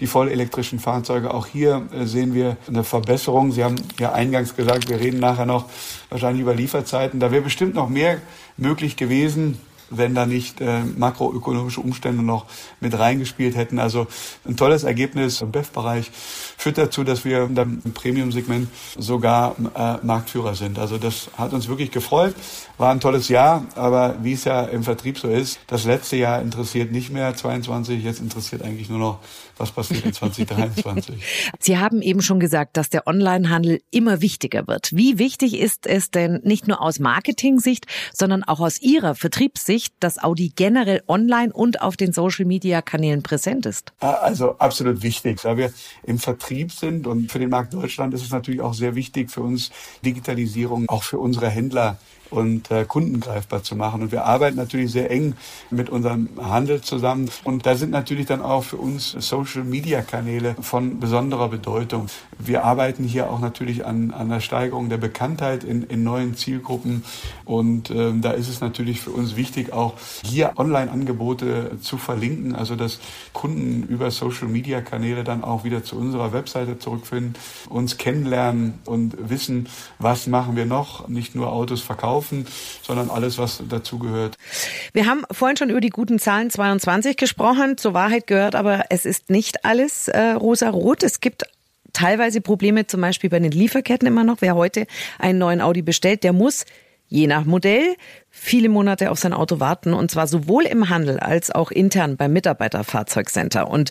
die 0.00 0.06
vollelektrischen 0.06 0.78
Fahrzeuge. 0.78 1.32
Auch 1.32 1.46
hier 1.46 1.86
äh, 1.92 2.06
sehen 2.06 2.34
wir 2.34 2.56
eine 2.68 2.84
Verbesserung. 2.84 3.52
Sie 3.52 3.64
haben 3.64 3.76
ja 3.98 4.12
eingangs 4.12 4.56
gesagt, 4.56 4.88
wir 4.88 5.00
reden 5.00 5.20
nachher 5.20 5.46
noch 5.46 5.66
wahrscheinlich 6.10 6.42
über 6.42 6.54
Lieferzeiten. 6.54 7.20
Da 7.20 7.30
wäre 7.30 7.42
bestimmt 7.42 7.74
noch 7.74 7.88
mehr 7.88 8.18
möglich 8.56 8.96
gewesen. 8.96 9.58
Wenn 9.90 10.14
da 10.14 10.26
nicht 10.26 10.60
äh, 10.60 10.80
makroökonomische 10.84 11.80
Umstände 11.80 12.22
noch 12.22 12.46
mit 12.80 12.98
reingespielt 12.98 13.56
hätten. 13.56 13.78
Also 13.78 14.06
ein 14.46 14.56
tolles 14.56 14.84
Ergebnis 14.84 15.40
im 15.40 15.52
BEF-Bereich 15.52 16.10
führt 16.56 16.78
dazu, 16.78 17.04
dass 17.04 17.24
wir 17.24 17.44
im 17.44 17.82
Premium-Segment 17.92 18.68
sogar 18.98 19.56
äh, 19.74 20.04
Marktführer 20.04 20.54
sind. 20.54 20.78
Also 20.78 20.98
das 20.98 21.30
hat 21.36 21.52
uns 21.52 21.68
wirklich 21.68 21.90
gefreut. 21.90 22.34
War 22.78 22.90
ein 22.90 23.00
tolles 23.00 23.28
Jahr, 23.28 23.64
aber 23.76 24.16
wie 24.22 24.32
es 24.32 24.44
ja 24.44 24.62
im 24.64 24.82
Vertrieb 24.82 25.18
so 25.18 25.28
ist, 25.28 25.60
das 25.68 25.84
letzte 25.84 26.16
Jahr 26.16 26.42
interessiert 26.42 26.90
nicht 26.90 27.10
mehr 27.10 27.34
22, 27.34 28.02
jetzt 28.02 28.20
interessiert 28.20 28.62
eigentlich 28.62 28.88
nur 28.88 28.98
noch, 28.98 29.18
was 29.56 29.70
passiert 29.70 30.04
in 30.04 30.12
2023. 30.14 31.22
Sie 31.60 31.78
haben 31.78 32.02
eben 32.02 32.22
schon 32.22 32.40
gesagt, 32.40 32.76
dass 32.76 32.90
der 32.90 33.06
Onlinehandel 33.06 33.80
immer 33.90 34.20
wichtiger 34.20 34.66
wird. 34.66 34.90
Wie 34.92 35.18
wichtig 35.18 35.58
ist 35.58 35.86
es 35.86 36.10
denn 36.10 36.40
nicht 36.42 36.66
nur 36.66 36.80
aus 36.80 36.98
Marketing-Sicht, 36.98 37.86
sondern 38.12 38.42
auch 38.42 38.60
aus 38.60 38.80
Ihrer 38.80 39.14
Vertriebssicht, 39.14 39.73
dass 40.00 40.22
Audi 40.22 40.52
generell 40.54 41.02
online 41.08 41.52
und 41.52 41.80
auf 41.80 41.96
den 41.96 42.12
Social-Media-Kanälen 42.12 43.22
präsent 43.22 43.66
ist? 43.66 43.92
Ah, 44.00 44.12
also 44.12 44.58
absolut 44.58 45.02
wichtig. 45.02 45.40
Da 45.42 45.56
wir 45.56 45.72
im 46.02 46.18
Vertrieb 46.18 46.72
sind 46.72 47.06
und 47.06 47.30
für 47.30 47.38
den 47.38 47.50
Markt 47.50 47.74
Deutschland 47.74 48.14
ist 48.14 48.22
es 48.22 48.30
natürlich 48.30 48.60
auch 48.60 48.74
sehr 48.74 48.94
wichtig 48.94 49.30
für 49.30 49.40
uns 49.40 49.70
Digitalisierung, 50.04 50.88
auch 50.88 51.02
für 51.02 51.18
unsere 51.18 51.48
Händler 51.48 51.98
und 52.30 52.70
äh, 52.70 52.84
Kunden 52.84 53.20
greifbar 53.20 53.62
zu 53.62 53.76
machen. 53.76 54.02
Und 54.02 54.12
wir 54.12 54.24
arbeiten 54.24 54.56
natürlich 54.56 54.90
sehr 54.90 55.10
eng 55.10 55.34
mit 55.70 55.90
unserem 55.90 56.28
Handel 56.40 56.80
zusammen. 56.80 57.30
Und 57.44 57.66
da 57.66 57.76
sind 57.76 57.90
natürlich 57.90 58.26
dann 58.26 58.42
auch 58.42 58.64
für 58.64 58.76
uns 58.76 59.12
Social-Media-Kanäle 59.12 60.56
von 60.60 60.98
besonderer 60.98 61.48
Bedeutung. 61.48 62.06
Wir 62.38 62.64
arbeiten 62.64 63.04
hier 63.04 63.30
auch 63.30 63.40
natürlich 63.40 63.86
an, 63.86 64.10
an 64.10 64.28
der 64.28 64.40
Steigerung 64.40 64.88
der 64.88 64.96
Bekanntheit 64.96 65.64
in, 65.64 65.84
in 65.84 66.02
neuen 66.02 66.34
Zielgruppen. 66.34 67.04
Und 67.44 67.90
ähm, 67.90 68.20
da 68.20 68.32
ist 68.32 68.48
es 68.48 68.60
natürlich 68.60 69.00
für 69.00 69.10
uns 69.10 69.36
wichtig, 69.36 69.72
auch 69.72 69.94
hier 70.24 70.52
Online-Angebote 70.56 71.78
zu 71.80 71.98
verlinken, 71.98 72.54
also 72.54 72.74
dass 72.74 72.98
Kunden 73.32 73.84
über 73.84 74.10
Social-Media-Kanäle 74.10 75.24
dann 75.24 75.44
auch 75.44 75.64
wieder 75.64 75.84
zu 75.84 75.96
unserer 75.96 76.32
Webseite 76.32 76.78
zurückfinden, 76.78 77.34
uns 77.68 77.96
kennenlernen 77.96 78.74
und 78.84 79.16
wissen, 79.28 79.68
was 79.98 80.26
machen 80.26 80.56
wir 80.56 80.66
noch, 80.66 81.08
nicht 81.08 81.34
nur 81.34 81.52
Autos 81.52 81.80
verkaufen, 81.80 82.13
kaufen, 82.14 82.46
sondern 82.82 83.10
alles, 83.10 83.38
was 83.38 83.62
dazugehört. 83.68 84.36
Wir 84.92 85.06
haben 85.06 85.24
vorhin 85.32 85.56
schon 85.56 85.70
über 85.70 85.80
die 85.80 85.90
guten 85.90 86.20
Zahlen 86.20 86.48
22 86.48 87.16
gesprochen. 87.16 87.76
Zur 87.76 87.92
Wahrheit 87.92 88.28
gehört 88.28 88.54
aber, 88.54 88.84
es 88.90 89.04
ist 89.04 89.30
nicht 89.30 89.64
alles 89.64 90.06
äh, 90.08 90.30
rosa-rot. 90.30 91.02
Es 91.02 91.18
gibt 91.20 91.42
teilweise 91.92 92.40
Probleme, 92.40 92.86
zum 92.86 93.00
Beispiel 93.00 93.30
bei 93.30 93.40
den 93.40 93.50
Lieferketten 93.50 94.06
immer 94.06 94.22
noch. 94.22 94.36
Wer 94.40 94.54
heute 94.54 94.86
einen 95.18 95.38
neuen 95.38 95.60
Audi 95.60 95.82
bestellt, 95.82 96.22
der 96.22 96.32
muss 96.32 96.64
je 97.08 97.26
nach 97.26 97.44
Modell 97.44 97.96
viele 98.30 98.68
Monate 98.68 99.10
auf 99.10 99.18
sein 99.18 99.32
Auto 99.32 99.58
warten 99.60 99.92
und 99.92 100.10
zwar 100.10 100.26
sowohl 100.26 100.64
im 100.64 100.88
Handel 100.88 101.18
als 101.18 101.50
auch 101.50 101.70
intern 101.70 102.16
beim 102.16 102.32
Mitarbeiterfahrzeugcenter. 102.32 103.68
Und 103.68 103.90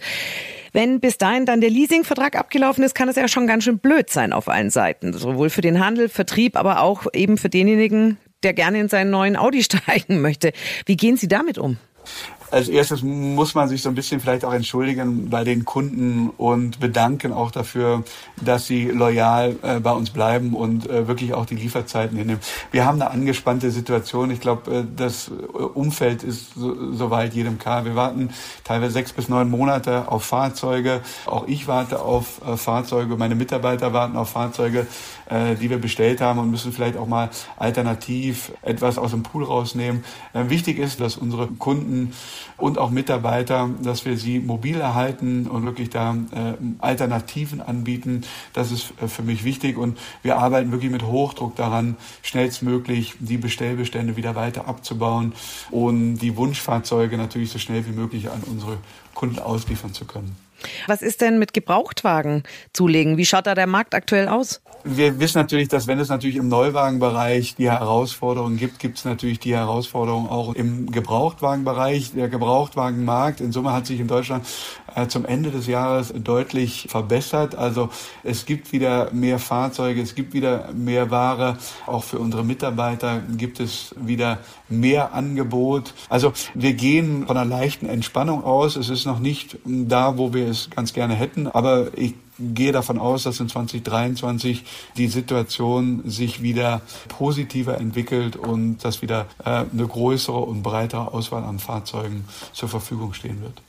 wenn 0.74 1.00
bis 1.00 1.18
dahin 1.18 1.46
dann 1.46 1.62
der 1.62 1.70
Leasingvertrag 1.70 2.36
abgelaufen 2.36 2.84
ist, 2.84 2.96
kann 2.96 3.08
es 3.08 3.16
ja 3.16 3.28
schon 3.28 3.48
ganz 3.48 3.64
schön 3.64 3.80
blöd 3.80 4.10
sein 4.10 4.34
auf 4.34 4.50
allen 4.50 4.72
Seiten. 4.72 5.14
Sowohl 5.14 5.50
für 5.50 5.62
den 5.62 5.80
Handel, 5.80 6.10
Vertrieb, 6.10 6.58
aber 6.58 6.82
auch 6.82 7.06
eben 7.14 7.38
für 7.38 7.50
denjenigen, 7.50 8.18
der 8.42 8.54
gerne 8.54 8.80
in 8.80 8.90
seinen 8.90 9.12
neuen 9.12 9.38
Audi 9.38 9.64
steigen 9.64 10.22
möchte. 10.22 10.52
Wie 10.86 10.98
gehen 10.98 11.16
Sie 11.16 11.28
damit 11.28 11.58
um? 11.58 11.78
Als 12.54 12.70
erstes 12.70 13.02
muss 13.02 13.56
man 13.56 13.68
sich 13.68 13.82
so 13.82 13.90
ein 13.90 13.96
bisschen 13.96 14.20
vielleicht 14.20 14.46
auch 14.46 14.54
entschuldigen 14.54 15.30
bei 15.30 15.44
den 15.44 15.66
Kunden 15.66 16.30
und 16.38 16.80
bedanken 16.80 17.34
auch 17.34 17.50
dafür, 17.50 18.04
dass 18.46 18.68
sie 18.68 18.86
loyal 18.86 19.56
äh, 19.64 19.80
bei 19.80 19.92
uns 19.92 20.12
bleiben 20.12 20.54
und 20.54 20.88
äh, 20.88 21.08
wirklich 21.08 21.34
auch 21.34 21.48
die 21.48 21.56
Lieferzeiten 21.56 22.16
hinnehmen. 22.16 22.42
Wir 22.72 22.86
haben 22.86 23.02
eine 23.02 23.10
angespannte 23.10 23.72
Situation. 23.72 24.30
Ich 24.30 24.40
glaube, 24.40 24.72
äh, 24.72 24.84
das 24.96 25.32
Umfeld 25.74 26.22
ist 26.22 26.54
so, 26.54 26.94
soweit 26.94 27.34
jedem 27.34 27.58
klar. 27.58 27.86
Wir 27.86 27.96
warten 27.96 28.30
teilweise 28.64 28.94
sechs 28.94 29.14
bis 29.14 29.30
neun 29.30 29.50
Monate 29.50 30.12
auf 30.12 30.24
Fahrzeuge. 30.24 31.02
Auch 31.26 31.48
ich 31.48 31.68
warte 31.68 32.04
auf 32.04 32.40
äh, 32.46 32.56
Fahrzeuge. 32.56 33.18
Meine 33.18 33.34
Mitarbeiter 33.34 33.94
warten 33.94 34.16
auf 34.16 34.30
Fahrzeuge, 34.30 34.86
äh, 35.28 35.56
die 35.56 35.72
wir 35.72 35.80
bestellt 35.80 36.22
haben 36.22 36.38
und 36.38 36.52
müssen 36.52 36.72
vielleicht 36.72 36.98
auch 36.98 37.08
mal 37.08 37.32
alternativ 37.58 38.52
etwas 38.62 39.00
aus 39.00 39.10
dem 39.10 39.24
Pool 39.24 39.44
rausnehmen. 39.44 40.04
Äh, 40.34 40.50
wichtig 40.50 40.78
ist, 40.78 41.00
dass 41.00 41.18
unsere 41.18 41.48
Kunden 41.48 42.14
und 42.58 42.78
auch 42.78 42.90
Mitarbeiter, 42.90 43.70
dass 43.82 44.06
wir 44.06 44.18
sie 44.18 44.40
mobil 44.40 44.80
erhalten 44.80 45.48
und 45.48 45.66
wirklich 45.66 45.90
da 45.90 46.16
äh, 46.32 46.54
Alternativen 46.80 47.62
anbieten. 47.62 48.22
Das 48.54 48.72
ist 48.72 48.94
äh, 49.02 49.08
für 49.08 49.24
mich 49.24 49.44
wichtig 49.44 49.78
und 49.78 49.98
wir 50.22 50.38
arbeiten 50.38 50.72
wirklich 50.72 50.92
mit 50.92 51.04
Hochdruck 51.04 51.56
daran, 51.56 51.98
schnellstmöglich 52.22 53.16
die 53.20 53.38
Bestellbestände 53.38 54.16
wieder 54.16 54.36
weiter 54.36 54.68
abzubauen 54.68 55.34
und 55.72 56.18
die 56.18 56.38
Wunschfahrzeuge 56.38 57.18
natürlich 57.18 57.52
so 57.52 57.60
schnell 57.60 57.86
wie 57.86 57.92
möglich 57.92 58.30
an 58.30 58.42
unsere 58.50 58.78
Kunden 59.14 59.40
ausliefern 59.40 59.94
zu 59.94 60.06
können. 60.06 60.36
Was 60.88 61.02
ist 61.02 61.22
denn 61.22 61.40
mit 61.40 61.54
Gebrauchtwagen 61.54 62.44
zulegen? 62.72 63.18
Wie 63.18 63.26
schaut 63.26 63.48
da 63.48 63.56
der 63.56 63.68
Markt 63.68 63.94
aktuell 63.96 64.28
aus? 64.28 64.62
Wir 64.86 65.18
wissen 65.20 65.38
natürlich, 65.38 65.70
dass 65.70 65.88
wenn 65.88 66.00
es 66.00 66.10
natürlich 66.10 66.36
im 66.36 66.50
Neuwagenbereich 66.50 67.56
die 67.56 67.72
Herausforderungen 67.72 68.58
gibt, 68.58 68.80
gibt 68.80 68.98
es 68.98 69.06
natürlich 69.06 69.40
die 69.40 69.56
Herausforderungen 69.56 70.28
auch 70.28 70.54
im 70.56 70.92
Gebrauchtwagenbereich. 70.92 72.12
Der 72.14 72.28
Gebrauchtwagenmarkt 72.28 73.40
in 73.40 73.54
Summe 73.54 73.72
hat 73.72 73.88
sich 73.88 74.02
in 74.02 74.10
Deutschland 74.10 74.46
äh, 74.96 75.08
zum 75.08 75.26
Ende 75.26 75.52
des 75.52 75.68
Jahres 75.68 76.14
deutlich 76.14 76.88
verbessert. 76.90 77.56
Also 77.56 77.90
es 78.24 78.46
gibt 78.46 78.74
wieder 78.74 79.10
mehr 79.14 79.40
Fahrzeuge, 79.40 80.02
es 80.02 80.16
gibt 80.16 80.34
wieder 80.34 80.74
mehr 80.74 81.10
Ware. 81.12 81.58
Auch 81.86 82.04
für 82.04 82.20
unsere 82.20 82.44
Mitarbeiter 82.44 83.22
gibt 83.38 83.62
es 83.62 83.96
wieder 83.98 84.40
mehr 84.68 85.14
Angebot. 85.14 85.94
Also 86.10 86.34
wir 86.56 86.74
gehen 86.74 87.26
von 87.28 87.38
einer 87.38 87.50
leichten 87.50 87.86
Entspannung 87.86 88.44
aus. 88.44 88.76
Es 88.76 88.90
ist 88.90 89.03
noch 89.06 89.20
nicht 89.20 89.58
da, 89.66 90.18
wo 90.18 90.34
wir 90.34 90.48
es 90.48 90.70
ganz 90.70 90.94
gerne 90.94 91.16
hätten, 91.16 91.48
aber 91.48 91.88
ich 91.98 92.14
gehe 92.40 92.72
davon 92.72 92.98
aus, 92.98 93.24
dass 93.24 93.40
in 93.40 93.50
2023 93.50 94.64
die 94.98 95.08
Situation 95.08 96.02
sich 96.06 96.42
wieder 96.42 96.82
positiver 97.08 97.78
entwickelt 97.78 98.36
und 98.36 98.78
dass 98.84 99.02
wieder 99.02 99.28
äh, 99.46 99.64
eine 99.72 99.88
größere 99.88 100.40
und 100.40 100.64
breitere 100.64 101.14
Auswahl 101.14 101.44
an 101.44 101.60
Fahrzeugen 101.60 102.26
zur 102.52 102.70
Verfügung 102.70 103.14
stehen 103.14 103.42
wird. 103.42 103.62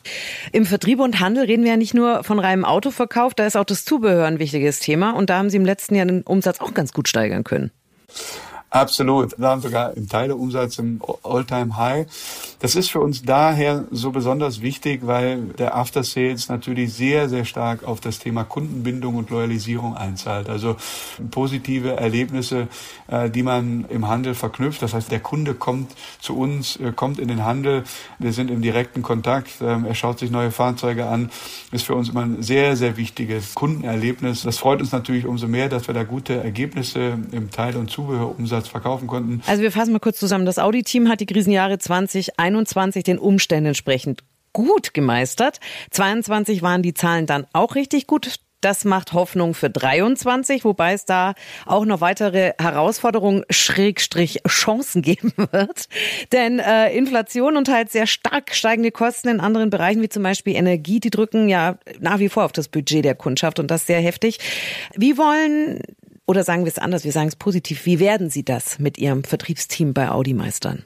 Im 0.52 0.66
Vertrieb 0.66 1.00
und 1.00 1.20
Handel 1.20 1.44
reden 1.44 1.64
wir 1.64 1.72
ja 1.72 1.76
nicht 1.76 1.94
nur 1.94 2.24
von 2.24 2.38
reinem 2.38 2.64
Autoverkauf, 2.64 3.34
da 3.34 3.46
ist 3.46 3.56
auch 3.56 3.64
das 3.64 3.84
Zubehör 3.84 4.26
ein 4.26 4.38
wichtiges 4.38 4.80
Thema 4.80 5.10
und 5.10 5.30
da 5.30 5.38
haben 5.38 5.50
Sie 5.50 5.56
im 5.56 5.64
letzten 5.64 5.94
Jahr 5.94 6.06
den 6.06 6.22
Umsatz 6.22 6.60
auch 6.60 6.74
ganz 6.74 6.92
gut 6.92 7.08
steigern 7.08 7.44
können. 7.44 7.70
Absolut. 8.74 9.38
Wir 9.38 9.46
haben 9.46 9.60
sogar 9.60 9.96
im 9.96 10.08
Teileumsatz 10.08 10.78
im 10.78 11.00
All-Time-High. 11.22 12.08
Das 12.58 12.74
ist 12.74 12.90
für 12.90 12.98
uns 12.98 13.22
daher 13.22 13.84
so 13.92 14.10
besonders 14.10 14.62
wichtig, 14.62 15.06
weil 15.06 15.42
der 15.58 15.76
After 15.76 16.02
Sales 16.02 16.48
natürlich 16.48 16.92
sehr, 16.92 17.28
sehr 17.28 17.44
stark 17.44 17.84
auf 17.84 18.00
das 18.00 18.18
Thema 18.18 18.42
Kundenbindung 18.42 19.14
und 19.14 19.30
Loyalisierung 19.30 19.96
einzahlt. 19.96 20.48
Also 20.48 20.74
positive 21.30 21.92
Erlebnisse, 21.92 22.66
äh, 23.06 23.30
die 23.30 23.44
man 23.44 23.84
im 23.90 24.08
Handel 24.08 24.34
verknüpft. 24.34 24.82
Das 24.82 24.92
heißt, 24.92 25.12
der 25.12 25.20
Kunde 25.20 25.54
kommt 25.54 25.92
zu 26.18 26.36
uns, 26.36 26.74
äh, 26.80 26.90
kommt 26.90 27.20
in 27.20 27.28
den 27.28 27.44
Handel. 27.44 27.84
Wir 28.18 28.32
sind 28.32 28.50
im 28.50 28.60
direkten 28.60 29.02
Kontakt. 29.02 29.50
Ähm, 29.60 29.84
er 29.84 29.94
schaut 29.94 30.18
sich 30.18 30.32
neue 30.32 30.50
Fahrzeuge 30.50 31.06
an. 31.06 31.30
Ist 31.70 31.86
für 31.86 31.94
uns 31.94 32.08
immer 32.08 32.22
ein 32.22 32.42
sehr, 32.42 32.74
sehr 32.74 32.96
wichtiges 32.96 33.54
Kundenerlebnis. 33.54 34.42
Das 34.42 34.58
freut 34.58 34.80
uns 34.80 34.90
natürlich 34.90 35.26
umso 35.26 35.46
mehr, 35.46 35.68
dass 35.68 35.86
wir 35.86 35.94
da 35.94 36.02
gute 36.02 36.42
Ergebnisse 36.42 37.18
im 37.30 37.52
Teil- 37.52 37.76
und 37.76 37.88
Zubehörumsatz 37.88 38.63
Umsatz 38.64 38.68
verkaufen 38.68 39.06
konnten. 39.06 39.42
Also 39.46 39.62
wir 39.62 39.72
fassen 39.72 39.92
mal 39.92 40.00
kurz 40.00 40.18
zusammen. 40.18 40.46
Das 40.46 40.58
Audi-Team 40.58 41.08
hat 41.08 41.20
die 41.20 41.26
Krisenjahre 41.26 41.78
2021 41.78 43.04
den 43.04 43.18
Umständen 43.18 43.66
entsprechend 43.66 44.24
gut 44.52 44.94
gemeistert. 44.94 45.60
22 45.90 46.62
waren 46.62 46.82
die 46.82 46.94
Zahlen 46.94 47.26
dann 47.26 47.46
auch 47.52 47.74
richtig 47.74 48.06
gut. 48.06 48.36
Das 48.60 48.86
macht 48.86 49.12
Hoffnung 49.12 49.52
für 49.52 49.68
23, 49.68 50.64
wobei 50.64 50.94
es 50.94 51.04
da 51.04 51.34
auch 51.66 51.84
noch 51.84 52.00
weitere 52.00 52.54
Herausforderungen, 52.58 53.44
Schrägstrich 53.50 54.40
Chancen 54.48 55.02
geben 55.02 55.34
wird. 55.36 55.86
Denn 56.32 56.60
äh, 56.60 56.96
Inflation 56.96 57.58
und 57.58 57.68
halt 57.68 57.90
sehr 57.90 58.06
stark 58.06 58.54
steigende 58.54 58.90
Kosten 58.90 59.28
in 59.28 59.40
anderen 59.40 59.68
Bereichen, 59.68 60.00
wie 60.00 60.08
zum 60.08 60.22
Beispiel 60.22 60.56
Energie, 60.56 60.98
die 60.98 61.10
drücken 61.10 61.50
ja 61.50 61.76
nach 62.00 62.20
wie 62.20 62.30
vor 62.30 62.46
auf 62.46 62.52
das 62.52 62.68
Budget 62.68 63.04
der 63.04 63.14
Kundschaft 63.14 63.58
und 63.58 63.70
das 63.70 63.86
sehr 63.86 64.00
heftig. 64.00 64.38
Wie 64.94 65.18
wollen 65.18 65.80
oder 66.26 66.44
sagen 66.44 66.64
wir 66.64 66.72
es 66.72 66.78
anders, 66.78 67.04
wir 67.04 67.12
sagen 67.12 67.28
es 67.28 67.36
positiv. 67.36 67.86
Wie 67.86 67.98
werden 67.98 68.30
Sie 68.30 68.44
das 68.44 68.78
mit 68.78 68.98
Ihrem 68.98 69.24
Vertriebsteam 69.24 69.94
bei 69.94 70.08
Audi 70.10 70.34
meistern? 70.34 70.84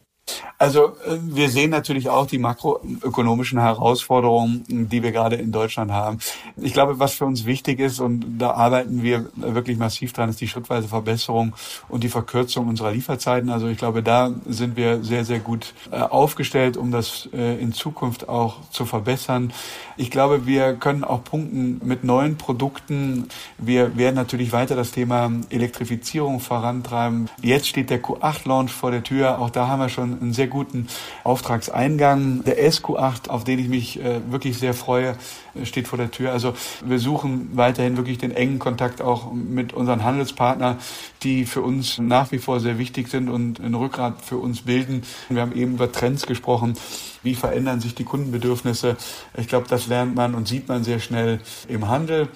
Also 0.58 0.96
äh, 1.06 1.18
wir 1.22 1.50
sehen 1.50 1.70
natürlich 1.70 2.08
auch 2.08 2.26
die 2.26 2.38
makroökonomischen 2.38 3.60
Herausforderungen, 3.60 4.64
die 4.68 5.02
wir 5.02 5.12
gerade 5.12 5.36
in 5.36 5.52
Deutschland 5.52 5.92
haben. 5.92 6.18
Ich 6.56 6.72
glaube, 6.72 6.98
was 6.98 7.14
für 7.14 7.26
uns 7.26 7.44
wichtig 7.44 7.80
ist, 7.80 8.00
und 8.00 8.38
da 8.38 8.50
arbeiten 8.52 9.02
wir 9.02 9.26
wirklich 9.36 9.78
massiv 9.78 10.12
dran, 10.12 10.30
ist 10.30 10.40
die 10.40 10.48
schrittweise 10.48 10.88
Verbesserung 10.88 11.54
und 11.88 12.04
die 12.04 12.08
Verkürzung 12.08 12.68
unserer 12.68 12.92
Lieferzeiten. 12.92 13.50
Also 13.50 13.68
ich 13.68 13.78
glaube, 13.78 14.02
da 14.02 14.32
sind 14.46 14.76
wir 14.76 15.04
sehr, 15.04 15.24
sehr 15.24 15.38
gut 15.38 15.74
äh, 15.90 15.96
aufgestellt, 15.96 16.76
um 16.76 16.90
das 16.90 17.28
äh, 17.32 17.60
in 17.60 17.72
Zukunft 17.72 18.28
auch 18.28 18.56
zu 18.70 18.84
verbessern. 18.84 19.52
Ich 19.96 20.10
glaube, 20.10 20.46
wir 20.46 20.74
können 20.74 21.04
auch 21.04 21.24
punkten 21.24 21.80
mit 21.84 22.04
neuen 22.04 22.36
Produkten. 22.36 23.28
Wir 23.58 23.96
werden 23.96 24.14
natürlich 24.14 24.52
weiter 24.52 24.76
das 24.76 24.92
Thema 24.92 25.30
Elektrifizierung 25.50 26.40
vorantreiben. 26.40 27.28
Jetzt 27.42 27.68
steht 27.68 27.90
der 27.90 28.02
Q8-Launch 28.02 28.72
vor 28.72 28.90
der 28.90 29.02
Tür. 29.02 29.38
Auch 29.38 29.50
da 29.50 29.68
haben 29.68 29.80
wir 29.80 29.88
schon 29.88 30.17
ein 30.20 30.32
sehr 30.32 30.46
guten 30.46 30.88
Auftragseingang. 31.24 32.44
Der 32.44 32.58
SQ8, 32.70 33.28
auf 33.28 33.44
den 33.44 33.58
ich 33.58 33.68
mich 33.68 34.00
äh, 34.00 34.20
wirklich 34.30 34.58
sehr 34.58 34.74
freue, 34.74 35.16
steht 35.64 35.88
vor 35.88 35.98
der 35.98 36.10
Tür. 36.10 36.32
Also 36.32 36.54
wir 36.84 36.98
suchen 36.98 37.50
weiterhin 37.54 37.96
wirklich 37.96 38.18
den 38.18 38.30
engen 38.30 38.58
Kontakt 38.58 39.02
auch 39.02 39.32
mit 39.32 39.72
unseren 39.72 40.04
Handelspartnern, 40.04 40.78
die 41.22 41.46
für 41.46 41.62
uns 41.62 41.98
nach 41.98 42.32
wie 42.32 42.38
vor 42.38 42.60
sehr 42.60 42.78
wichtig 42.78 43.08
sind 43.08 43.28
und 43.28 43.60
ein 43.60 43.74
Rückgrat 43.74 44.22
für 44.22 44.38
uns 44.38 44.62
bilden. 44.62 45.02
Wir 45.28 45.42
haben 45.42 45.54
eben 45.54 45.74
über 45.74 45.90
Trends 45.90 46.26
gesprochen. 46.26 46.76
Wie 47.22 47.34
verändern 47.34 47.80
sich 47.80 47.94
die 47.94 48.04
Kundenbedürfnisse? 48.04 48.96
Ich 49.36 49.48
glaube, 49.48 49.66
das 49.68 49.86
lernt 49.86 50.14
man 50.14 50.34
und 50.34 50.46
sieht 50.46 50.68
man 50.68 50.84
sehr 50.84 51.00
schnell 51.00 51.40
im 51.68 51.88
Handel. 51.88 52.28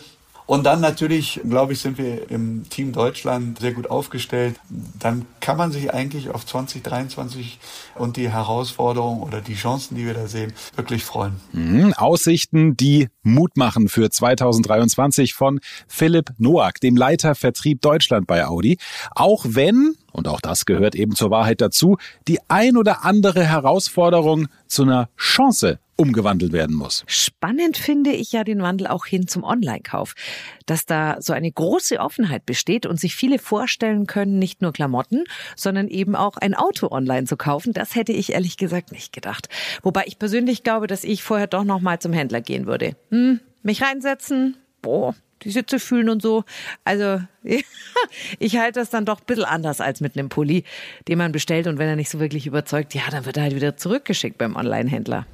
Und 0.46 0.64
dann 0.64 0.80
natürlich, 0.80 1.40
glaube 1.48 1.72
ich, 1.72 1.80
sind 1.80 1.98
wir 1.98 2.30
im 2.30 2.68
Team 2.68 2.92
Deutschland 2.92 3.60
sehr 3.60 3.72
gut 3.72 3.90
aufgestellt. 3.90 4.58
Dann 4.98 5.26
kann 5.40 5.56
man 5.56 5.72
sich 5.72 5.92
eigentlich 5.94 6.30
auf 6.30 6.44
2023 6.44 7.58
und 7.94 8.16
die 8.16 8.28
Herausforderungen 8.28 9.22
oder 9.22 9.40
die 9.40 9.54
Chancen, 9.54 9.96
die 9.96 10.04
wir 10.04 10.14
da 10.14 10.26
sehen, 10.26 10.52
wirklich 10.74 11.04
freuen. 11.04 11.40
Mhm, 11.52 11.94
Aussichten, 11.94 12.76
die 12.76 13.08
Mut 13.22 13.56
machen 13.56 13.88
für 13.88 14.10
2023 14.10 15.34
von 15.34 15.60
Philipp 15.86 16.32
Noack, 16.38 16.80
dem 16.80 16.96
Leiter 16.96 17.34
Vertrieb 17.34 17.80
Deutschland 17.80 18.26
bei 18.26 18.46
Audi. 18.46 18.78
Auch 19.14 19.44
wenn, 19.48 19.94
und 20.12 20.28
auch 20.28 20.40
das 20.40 20.66
gehört 20.66 20.94
eben 20.94 21.14
zur 21.14 21.30
Wahrheit 21.30 21.60
dazu, 21.60 21.98
die 22.26 22.38
ein 22.48 22.76
oder 22.76 23.04
andere 23.04 23.44
Herausforderung 23.44 24.48
zu 24.66 24.82
einer 24.82 25.08
Chance 25.16 25.78
umgewandelt 26.02 26.52
werden 26.52 26.74
muss. 26.74 27.04
Spannend 27.06 27.76
finde 27.76 28.10
ich 28.10 28.32
ja 28.32 28.42
den 28.42 28.60
Wandel 28.60 28.88
auch 28.88 29.06
hin 29.06 29.28
zum 29.28 29.44
Online-Kauf, 29.44 30.14
dass 30.66 30.84
da 30.84 31.16
so 31.20 31.32
eine 31.32 31.50
große 31.50 32.00
Offenheit 32.00 32.44
besteht 32.44 32.86
und 32.86 32.98
sich 32.98 33.14
viele 33.14 33.38
vorstellen 33.38 34.08
können, 34.08 34.40
nicht 34.40 34.62
nur 34.62 34.72
Klamotten, 34.72 35.24
sondern 35.54 35.86
eben 35.86 36.16
auch 36.16 36.36
ein 36.38 36.54
Auto 36.54 36.90
online 36.90 37.26
zu 37.26 37.36
kaufen. 37.36 37.72
Das 37.72 37.94
hätte 37.94 38.12
ich 38.12 38.32
ehrlich 38.32 38.56
gesagt 38.56 38.90
nicht 38.90 39.12
gedacht. 39.12 39.48
Wobei 39.82 40.02
ich 40.06 40.18
persönlich 40.18 40.64
glaube, 40.64 40.88
dass 40.88 41.04
ich 41.04 41.22
vorher 41.22 41.46
doch 41.46 41.62
noch 41.62 41.80
mal 41.80 42.00
zum 42.00 42.12
Händler 42.12 42.40
gehen 42.40 42.66
würde. 42.66 42.96
Hm, 43.10 43.38
mich 43.62 43.80
reinsetzen, 43.80 44.56
boah, 44.80 45.14
die 45.42 45.50
Sitze 45.50 45.78
fühlen 45.78 46.08
und 46.08 46.20
so. 46.20 46.44
Also 46.84 47.20
ich 48.38 48.56
halte 48.58 48.80
das 48.80 48.90
dann 48.90 49.04
doch 49.04 49.20
ein 49.20 49.26
bisschen 49.26 49.44
anders 49.44 49.80
als 49.80 50.00
mit 50.00 50.16
einem 50.16 50.28
Pulli, 50.28 50.64
den 51.08 51.18
man 51.18 51.32
bestellt 51.32 51.66
und 51.66 51.78
wenn 51.78 51.88
er 51.88 51.96
nicht 51.96 52.10
so 52.10 52.20
wirklich 52.20 52.46
überzeugt, 52.46 52.94
ja, 52.94 53.02
dann 53.10 53.24
wird 53.24 53.36
er 53.36 53.44
halt 53.44 53.54
wieder 53.54 53.76
zurückgeschickt 53.76 54.38
beim 54.38 54.56
Online-Händler. 54.56 55.26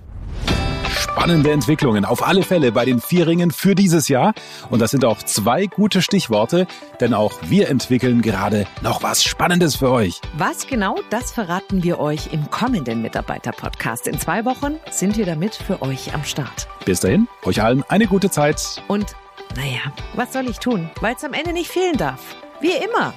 Spannende 1.11 1.50
Entwicklungen 1.50 2.05
auf 2.05 2.27
alle 2.27 2.43
Fälle 2.43 2.71
bei 2.71 2.85
den 2.85 3.00
Vierringen 3.00 3.50
für 3.50 3.75
dieses 3.75 4.09
Jahr. 4.09 4.35
Und 4.69 4.81
das 4.81 4.91
sind 4.91 5.05
auch 5.07 5.23
zwei 5.23 5.67
gute 5.67 6.03
Stichworte, 6.03 6.67
denn 7.00 7.15
auch 7.15 7.33
wir 7.49 7.69
entwickeln 7.71 8.21
gerade 8.21 8.67
noch 8.83 9.03
was 9.03 9.25
Spannendes 9.25 9.77
für 9.77 9.91
euch. 9.91 10.21
Was 10.37 10.67
genau, 10.67 10.97
das 11.11 11.33
verraten 11.33 11.83
wir 11.83 11.99
euch 11.99 12.33
im 12.33 12.50
kommenden 12.50 13.00
Mitarbeiter-Podcast. 13.03 14.07
In 14.07 14.21
zwei 14.21 14.45
Wochen 14.45 14.77
sind 14.91 15.17
wir 15.17 15.25
damit 15.25 15.55
für 15.55 15.81
euch 15.83 16.15
am 16.15 16.25
Start. 16.25 16.69
Bis 16.85 17.00
dahin, 17.00 17.27
euch 17.43 17.62
allen 17.62 17.83
eine 17.88 18.07
gute 18.07 18.31
Zeit. 18.31 18.83
Und 18.87 19.17
naja, 19.57 19.93
was 20.15 20.35
soll 20.35 20.49
ich 20.49 20.59
tun? 20.59 20.91
Weil 21.00 21.17
es 21.17 21.25
am 21.25 21.33
Ende 21.33 21.53
nicht 21.53 21.71
fehlen 21.71 21.97
darf. 21.97 22.21
Wie 22.61 22.73
immer. 22.73 23.15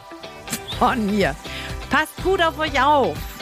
Von 0.80 1.06
mir. 1.06 1.36
Passt 1.90 2.24
gut 2.24 2.42
auf 2.42 2.58
euch 2.58 2.82
auf. 2.82 3.18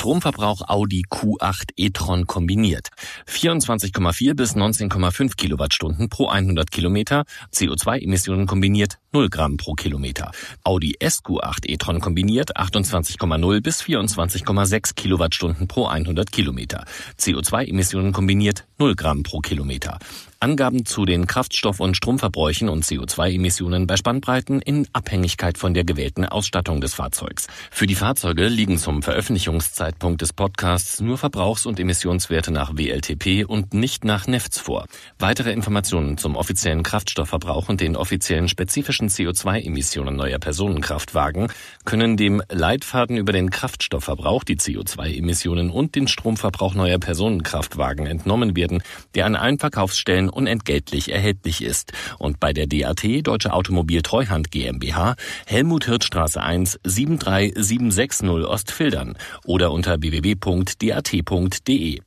Stromverbrauch 0.00 0.62
Audi 0.66 1.04
Q8 1.10 1.72
e-tron 1.76 2.26
kombiniert. 2.26 2.88
24,4 3.28 4.32
bis 4.32 4.56
19,5 4.56 5.36
Kilowattstunden 5.36 6.08
pro 6.08 6.30
100 6.30 6.70
Kilometer. 6.70 7.24
CO2-Emissionen 7.52 8.46
kombiniert 8.46 8.96
0 9.12 9.28
Gramm 9.28 9.58
pro 9.58 9.74
Kilometer. 9.74 10.30
Audi 10.64 10.96
SQ8 11.02 11.68
e-tron 11.68 12.00
kombiniert 12.00 12.56
28,0 12.56 13.60
bis 13.60 13.82
24,6 13.82 14.94
Kilowattstunden 14.94 15.68
pro 15.68 15.86
100 15.86 16.32
Kilometer. 16.32 16.86
CO2-Emissionen 17.18 18.12
kombiniert 18.12 18.64
0 18.78 18.94
Gramm 18.96 19.22
pro 19.22 19.40
Kilometer. 19.40 19.98
Angaben 20.42 20.86
zu 20.86 21.04
den 21.04 21.26
Kraftstoff- 21.26 21.80
und 21.80 21.98
Stromverbräuchen 21.98 22.70
und 22.70 22.82
CO2-Emissionen 22.82 23.86
bei 23.86 23.98
Spannbreiten 23.98 24.62
in 24.62 24.88
Abhängigkeit 24.94 25.58
von 25.58 25.74
der 25.74 25.84
gewählten 25.84 26.24
Ausstattung 26.24 26.80
des 26.80 26.94
Fahrzeugs. 26.94 27.46
Für 27.70 27.86
die 27.86 27.94
Fahrzeuge 27.94 28.48
liegen 28.48 28.78
zum 28.78 29.02
Veröffentlichungszeitpunkt 29.02 30.22
des 30.22 30.32
Podcasts 30.32 31.02
nur 31.02 31.18
Verbrauchs- 31.18 31.66
und 31.66 31.78
Emissionswerte 31.78 32.52
nach 32.52 32.74
WLTP 32.74 33.44
und 33.44 33.74
nicht 33.74 34.06
nach 34.06 34.26
NEFTS 34.26 34.60
vor. 34.60 34.86
Weitere 35.18 35.52
Informationen 35.52 36.16
zum 36.16 36.36
offiziellen 36.36 36.84
Kraftstoffverbrauch 36.84 37.68
und 37.68 37.82
den 37.82 37.94
offiziellen 37.94 38.48
spezifischen 38.48 39.10
CO2-Emissionen 39.10 40.16
neuer 40.16 40.38
Personenkraftwagen 40.38 41.52
können 41.84 42.16
dem 42.16 42.42
Leitfaden 42.48 43.18
über 43.18 43.34
den 43.34 43.50
Kraftstoffverbrauch, 43.50 44.44
die 44.44 44.56
CO2-Emissionen 44.56 45.68
und 45.68 45.94
den 45.94 46.08
Stromverbrauch 46.08 46.72
neuer 46.72 46.98
Personenkraftwagen 46.98 48.06
entnommen 48.06 48.56
werden, 48.56 48.82
der 49.14 49.26
an 49.26 49.36
allen 49.36 49.58
Verkaufsstellen 49.58 50.29
unentgeltlich 50.30 51.12
erhältlich 51.12 51.62
ist 51.62 51.92
und 52.18 52.40
bei 52.40 52.52
der 52.52 52.66
DAT 52.66 53.04
Deutsche 53.22 53.52
Automobil 53.52 54.02
Treuhand 54.02 54.50
GmbH 54.50 55.14
Helmut 55.46 55.84
Hirtstraße 55.84 56.42
1 56.42 56.80
73760 56.84 58.46
Ostfildern 58.46 59.16
oder 59.44 59.72
unter 59.72 60.00
www.dat.de. 60.00 62.00